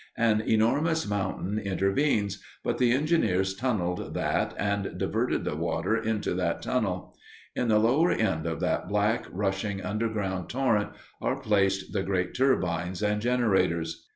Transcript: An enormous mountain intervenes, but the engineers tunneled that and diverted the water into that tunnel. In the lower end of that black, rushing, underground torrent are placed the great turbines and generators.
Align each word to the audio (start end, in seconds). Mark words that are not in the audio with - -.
An 0.17 0.41
enormous 0.41 1.07
mountain 1.07 1.59
intervenes, 1.59 2.41
but 2.63 2.79
the 2.79 2.91
engineers 2.91 3.53
tunneled 3.53 4.15
that 4.15 4.55
and 4.57 4.97
diverted 4.97 5.43
the 5.43 5.55
water 5.55 5.95
into 5.95 6.33
that 6.33 6.63
tunnel. 6.63 7.15
In 7.55 7.67
the 7.67 7.77
lower 7.77 8.09
end 8.09 8.47
of 8.47 8.61
that 8.61 8.89
black, 8.89 9.27
rushing, 9.31 9.79
underground 9.83 10.49
torrent 10.49 10.89
are 11.21 11.39
placed 11.39 11.93
the 11.93 12.01
great 12.01 12.33
turbines 12.33 13.03
and 13.03 13.21
generators. 13.21 14.07